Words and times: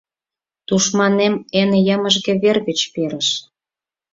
Тушманем 0.67 1.33
эн 1.59 1.71
йымыжге 1.87 2.33
вер 2.41 2.57
гыч 2.67 2.79
перыш... 2.93 3.27